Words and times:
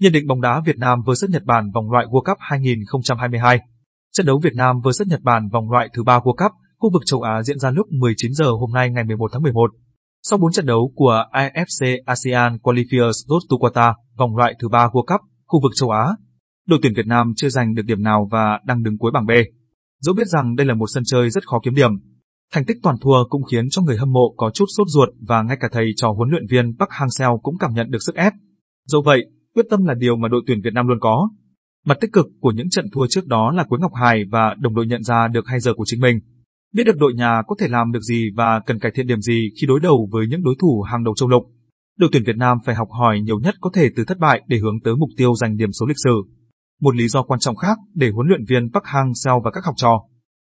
Nhận 0.00 0.12
định 0.12 0.26
bóng 0.26 0.40
đá 0.40 0.60
Việt 0.60 0.78
Nam 0.78 1.02
vs 1.06 1.24
Nhật 1.28 1.44
Bản 1.44 1.70
vòng 1.74 1.90
loại 1.90 2.06
World 2.06 2.22
Cup 2.22 2.36
2022. 2.40 3.60
Trận 4.12 4.26
đấu 4.26 4.40
Việt 4.42 4.54
Nam 4.54 4.80
vs 4.80 5.02
Nhật 5.06 5.20
Bản 5.22 5.48
vòng 5.48 5.70
loại 5.70 5.88
thứ 5.94 6.02
ba 6.02 6.18
World 6.18 6.34
Cup 6.34 6.52
khu 6.78 6.90
vực 6.92 7.02
châu 7.06 7.22
Á 7.22 7.42
diễn 7.42 7.58
ra 7.58 7.70
lúc 7.70 7.86
19 7.90 8.32
giờ 8.32 8.50
hôm 8.50 8.72
nay 8.72 8.90
ngày 8.90 9.04
11 9.04 9.30
tháng 9.32 9.42
11. 9.42 9.70
Sau 10.22 10.38
4 10.38 10.52
trận 10.52 10.66
đấu 10.66 10.92
của 10.94 11.24
AFC 11.32 11.98
ASEAN 12.06 12.56
Qualifiers 12.56 13.12
Road 13.28 13.42
to 13.50 13.56
Qatar 13.56 13.94
vòng 14.18 14.36
loại 14.36 14.54
thứ 14.60 14.68
ba 14.68 14.86
World 14.86 15.04
Cup 15.04 15.20
khu 15.46 15.60
vực 15.62 15.72
châu 15.76 15.90
Á, 15.90 16.06
đội 16.66 16.78
tuyển 16.82 16.92
Việt 16.96 17.06
Nam 17.06 17.32
chưa 17.36 17.48
giành 17.48 17.74
được 17.74 17.82
điểm 17.82 18.02
nào 18.02 18.28
và 18.30 18.60
đang 18.64 18.82
đứng 18.82 18.98
cuối 18.98 19.10
bảng 19.14 19.26
B. 19.26 19.30
Dẫu 20.00 20.14
biết 20.14 20.26
rằng 20.26 20.56
đây 20.56 20.66
là 20.66 20.74
một 20.74 20.86
sân 20.94 21.02
chơi 21.06 21.30
rất 21.30 21.46
khó 21.46 21.60
kiếm 21.62 21.74
điểm, 21.74 21.90
thành 22.52 22.64
tích 22.64 22.76
toàn 22.82 22.96
thua 23.00 23.24
cũng 23.28 23.42
khiến 23.50 23.64
cho 23.70 23.82
người 23.82 23.96
hâm 23.96 24.12
mộ 24.12 24.34
có 24.36 24.50
chút 24.54 24.66
sốt 24.76 24.86
ruột 24.90 25.08
và 25.28 25.42
ngay 25.42 25.56
cả 25.60 25.68
thầy 25.72 25.90
trò 25.96 26.12
huấn 26.16 26.30
luyện 26.30 26.46
viên 26.50 26.76
Park 26.78 26.90
Hang-seo 26.90 27.38
cũng 27.42 27.58
cảm 27.58 27.74
nhận 27.74 27.90
được 27.90 28.02
sức 28.06 28.14
ép. 28.14 28.32
Dẫu 28.86 29.02
vậy, 29.04 29.26
quyết 29.54 29.66
tâm 29.70 29.84
là 29.84 29.94
điều 29.94 30.16
mà 30.16 30.28
đội 30.28 30.42
tuyển 30.46 30.60
Việt 30.64 30.74
Nam 30.74 30.88
luôn 30.88 30.98
có. 31.00 31.28
Mặt 31.86 31.98
tích 32.00 32.12
cực 32.12 32.26
của 32.40 32.52
những 32.52 32.70
trận 32.70 32.86
thua 32.92 33.06
trước 33.10 33.26
đó 33.26 33.52
là 33.52 33.64
Quế 33.64 33.78
Ngọc 33.80 33.94
Hải 33.94 34.24
và 34.30 34.54
đồng 34.58 34.74
đội 34.74 34.86
nhận 34.86 35.02
ra 35.02 35.28
được 35.28 35.46
hay 35.46 35.60
giờ 35.60 35.74
của 35.74 35.84
chính 35.86 36.00
mình. 36.00 36.18
Biết 36.74 36.84
được 36.84 36.96
đội 36.96 37.14
nhà 37.14 37.42
có 37.46 37.56
thể 37.58 37.68
làm 37.68 37.92
được 37.92 38.02
gì 38.02 38.30
và 38.36 38.60
cần 38.66 38.78
cải 38.78 38.92
thiện 38.94 39.06
điểm 39.06 39.20
gì 39.20 39.48
khi 39.60 39.66
đối 39.66 39.80
đầu 39.80 40.08
với 40.12 40.26
những 40.30 40.42
đối 40.42 40.54
thủ 40.60 40.82
hàng 40.82 41.04
đầu 41.04 41.14
châu 41.16 41.28
lục. 41.28 41.42
Đội 41.98 42.10
tuyển 42.12 42.22
Việt 42.26 42.36
Nam 42.36 42.58
phải 42.64 42.74
học 42.74 42.88
hỏi 43.00 43.20
nhiều 43.20 43.40
nhất 43.40 43.54
có 43.60 43.70
thể 43.74 43.88
từ 43.96 44.04
thất 44.04 44.18
bại 44.18 44.42
để 44.46 44.58
hướng 44.58 44.80
tới 44.84 44.96
mục 44.96 45.10
tiêu 45.16 45.34
giành 45.34 45.56
điểm 45.56 45.72
số 45.72 45.86
lịch 45.86 46.00
sử. 46.04 46.22
Một 46.80 46.96
lý 46.96 47.08
do 47.08 47.22
quan 47.22 47.40
trọng 47.40 47.56
khác 47.56 47.78
để 47.94 48.10
huấn 48.10 48.26
luyện 48.26 48.44
viên 48.48 48.72
Park 48.72 48.84
Hang-seo 48.84 49.42
và 49.44 49.50
các 49.50 49.64
học 49.64 49.74
trò 49.76 50.00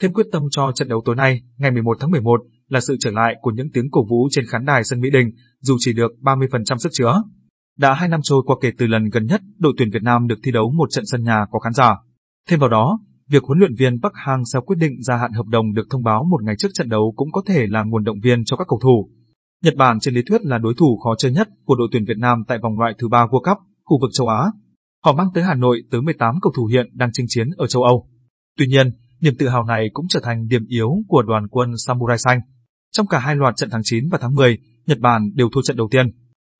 thêm 0.00 0.12
quyết 0.12 0.26
tâm 0.32 0.42
cho 0.50 0.72
trận 0.74 0.88
đấu 0.88 1.02
tối 1.04 1.16
nay, 1.16 1.40
ngày 1.58 1.70
11 1.70 1.96
tháng 2.00 2.10
11, 2.10 2.40
là 2.68 2.80
sự 2.80 2.96
trở 3.00 3.10
lại 3.10 3.34
của 3.40 3.50
những 3.50 3.70
tiếng 3.72 3.90
cổ 3.90 4.04
vũ 4.10 4.28
trên 4.30 4.44
khán 4.46 4.64
đài 4.64 4.84
sân 4.84 5.00
Mỹ 5.00 5.10
Đình, 5.10 5.30
dù 5.60 5.76
chỉ 5.78 5.92
được 5.92 6.12
30% 6.20 6.78
sức 6.78 6.88
chứa. 6.92 7.22
Đã 7.80 7.94
hai 7.94 8.08
năm 8.08 8.20
trôi 8.22 8.42
qua 8.46 8.56
kể 8.60 8.70
từ 8.78 8.86
lần 8.86 9.04
gần 9.04 9.26
nhất 9.26 9.40
đội 9.58 9.72
tuyển 9.76 9.90
Việt 9.90 10.02
Nam 10.02 10.26
được 10.26 10.38
thi 10.42 10.52
đấu 10.52 10.72
một 10.72 10.90
trận 10.90 11.06
sân 11.06 11.22
nhà 11.22 11.46
có 11.50 11.58
khán 11.58 11.72
giả. 11.72 11.96
Thêm 12.48 12.60
vào 12.60 12.68
đó, 12.68 12.98
việc 13.28 13.44
huấn 13.44 13.58
luyện 13.58 13.74
viên 13.74 14.00
Park 14.02 14.14
Hang-seo 14.14 14.60
quyết 14.60 14.76
định 14.78 15.02
gia 15.02 15.16
hạn 15.16 15.32
hợp 15.32 15.46
đồng 15.46 15.72
được 15.72 15.86
thông 15.90 16.02
báo 16.02 16.24
một 16.30 16.42
ngày 16.42 16.54
trước 16.58 16.68
trận 16.74 16.88
đấu 16.88 17.12
cũng 17.16 17.32
có 17.32 17.42
thể 17.46 17.66
là 17.66 17.82
nguồn 17.82 18.04
động 18.04 18.20
viên 18.22 18.44
cho 18.44 18.56
các 18.56 18.66
cầu 18.68 18.78
thủ. 18.82 19.10
Nhật 19.62 19.74
Bản 19.76 20.00
trên 20.00 20.14
lý 20.14 20.22
thuyết 20.26 20.42
là 20.42 20.58
đối 20.58 20.74
thủ 20.78 20.98
khó 21.04 21.14
chơi 21.18 21.32
nhất 21.32 21.48
của 21.64 21.74
đội 21.74 21.88
tuyển 21.92 22.04
Việt 22.04 22.18
Nam 22.18 22.42
tại 22.48 22.58
vòng 22.62 22.78
loại 22.78 22.94
thứ 22.98 23.08
ba 23.08 23.26
World 23.26 23.54
Cup, 23.54 23.58
khu 23.84 23.98
vực 24.00 24.10
châu 24.12 24.28
Á. 24.28 24.44
Họ 25.04 25.12
mang 25.12 25.28
tới 25.34 25.44
Hà 25.44 25.54
Nội 25.54 25.82
tới 25.90 26.02
18 26.02 26.34
cầu 26.42 26.52
thủ 26.56 26.66
hiện 26.66 26.86
đang 26.92 27.10
chinh 27.12 27.26
chiến 27.28 27.48
ở 27.56 27.66
châu 27.66 27.82
Âu. 27.82 28.08
Tuy 28.58 28.66
nhiên, 28.66 28.90
niềm 29.20 29.34
tự 29.38 29.48
hào 29.48 29.64
này 29.64 29.88
cũng 29.92 30.06
trở 30.08 30.20
thành 30.22 30.46
điểm 30.48 30.66
yếu 30.68 30.90
của 31.08 31.22
đoàn 31.22 31.48
quân 31.48 31.70
Samurai 31.86 32.18
Xanh. 32.18 32.40
Trong 32.92 33.06
cả 33.06 33.18
hai 33.18 33.36
loạt 33.36 33.56
trận 33.56 33.70
tháng 33.72 33.82
9 33.84 34.08
và 34.10 34.18
tháng 34.20 34.34
10, 34.34 34.58
Nhật 34.86 34.98
Bản 34.98 35.30
đều 35.34 35.48
thua 35.52 35.62
trận 35.62 35.76
đầu 35.76 35.88
tiên. 35.90 36.06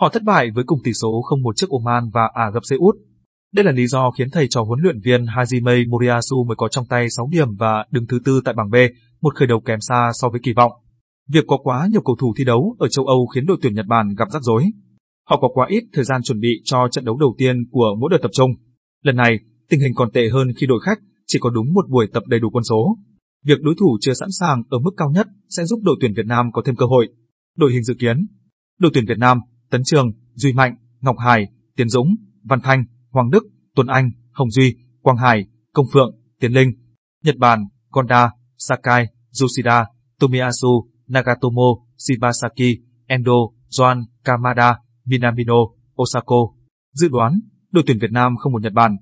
Họ 0.00 0.08
thất 0.08 0.22
bại 0.22 0.50
với 0.54 0.64
cùng 0.64 0.78
tỷ 0.84 0.92
số 1.02 1.22
0-1 1.42 1.52
trước 1.56 1.66
Oman 1.70 2.10
và 2.14 2.30
Ả 2.34 2.50
Rập 2.54 2.62
Xê 2.64 2.76
Út. 2.76 2.96
Đây 3.54 3.64
là 3.64 3.72
lý 3.72 3.86
do 3.86 4.10
khiến 4.10 4.30
thầy 4.30 4.46
trò 4.50 4.62
huấn 4.62 4.80
luyện 4.82 5.00
viên 5.04 5.24
Hajime 5.24 5.88
Moriyasu 5.88 6.44
mới 6.44 6.56
có 6.56 6.68
trong 6.68 6.86
tay 6.86 7.06
6 7.10 7.28
điểm 7.30 7.56
và 7.58 7.86
đứng 7.90 8.06
thứ 8.06 8.18
tư 8.24 8.40
tại 8.44 8.54
bảng 8.54 8.70
B, 8.70 8.74
một 9.20 9.34
khởi 9.34 9.48
đầu 9.48 9.60
kém 9.60 9.80
xa 9.80 10.10
so 10.14 10.28
với 10.28 10.40
kỳ 10.42 10.52
vọng. 10.52 10.72
Việc 11.28 11.44
có 11.46 11.58
quá 11.62 11.88
nhiều 11.92 12.00
cầu 12.04 12.16
thủ 12.20 12.34
thi 12.38 12.44
đấu 12.44 12.76
ở 12.78 12.88
châu 12.88 13.04
Âu 13.04 13.26
khiến 13.26 13.46
đội 13.46 13.56
tuyển 13.62 13.74
Nhật 13.74 13.86
Bản 13.86 14.14
gặp 14.18 14.28
rắc 14.32 14.42
rối. 14.42 14.64
Họ 15.28 15.40
có 15.40 15.48
quá 15.54 15.66
ít 15.68 15.84
thời 15.92 16.04
gian 16.04 16.22
chuẩn 16.22 16.40
bị 16.40 16.48
cho 16.64 16.88
trận 16.90 17.04
đấu 17.04 17.16
đầu 17.16 17.34
tiên 17.38 17.56
của 17.70 17.96
mỗi 18.00 18.10
đợt 18.10 18.18
tập 18.22 18.30
trung. 18.32 18.50
Lần 19.02 19.16
này, 19.16 19.38
tình 19.70 19.80
hình 19.80 19.94
còn 19.94 20.10
tệ 20.10 20.28
hơn 20.32 20.48
khi 20.60 20.66
đội 20.66 20.80
khách 20.84 20.98
chỉ 21.26 21.38
có 21.42 21.50
đúng 21.50 21.72
một 21.74 21.90
buổi 21.90 22.06
tập 22.12 22.22
đầy 22.26 22.40
đủ 22.40 22.50
quân 22.50 22.64
số. 22.64 22.96
Việc 23.44 23.60
đối 23.60 23.74
thủ 23.80 23.98
chưa 24.00 24.14
sẵn 24.14 24.28
sàng 24.40 24.62
ở 24.68 24.78
mức 24.78 24.90
cao 24.96 25.10
nhất 25.10 25.26
sẽ 25.48 25.64
giúp 25.64 25.80
đội 25.82 25.96
tuyển 26.00 26.14
Việt 26.16 26.26
Nam 26.26 26.52
có 26.52 26.62
thêm 26.64 26.76
cơ 26.76 26.86
hội. 26.86 27.08
Đội 27.56 27.72
hình 27.72 27.82
dự 27.82 27.94
kiến 27.98 28.26
Đội 28.78 28.90
tuyển 28.94 29.04
Việt 29.08 29.18
Nam, 29.18 29.38
Tấn 29.70 29.82
Trường, 29.84 30.12
Duy 30.34 30.52
Mạnh, 30.52 30.76
Ngọc 31.00 31.16
Hải, 31.18 31.46
Tiến 31.76 31.88
Dũng, 31.88 32.08
Văn 32.42 32.60
Thanh, 32.62 32.84
Hoàng 33.10 33.30
Đức, 33.30 33.44
Tuấn 33.74 33.86
Anh, 33.86 34.10
Hồng 34.32 34.50
Duy, 34.50 34.76
Quang 35.02 35.16
Hải, 35.16 35.46
Công 35.72 35.86
Phượng, 35.92 36.16
Tiến 36.40 36.52
Linh. 36.52 36.72
Nhật 37.24 37.36
Bản, 37.36 37.64
Konda, 37.90 38.30
Sakai, 38.58 39.06
Yoshida, 39.40 39.84
Tomiyasu, 40.20 40.88
Nagatomo, 41.06 41.84
Shibasaki, 41.96 42.78
Endo, 43.06 43.32
Joan, 43.70 44.04
Kamada, 44.24 44.78
Minamino, 45.04 45.54
Osako. 46.02 46.54
Dự 46.92 47.08
đoán, 47.08 47.40
đội 47.70 47.84
tuyển 47.86 47.98
Việt 47.98 48.12
Nam 48.12 48.36
không 48.36 48.52
một 48.52 48.62
Nhật 48.62 48.72
Bản 48.72 48.96